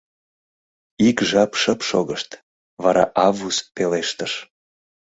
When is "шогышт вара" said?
1.89-3.03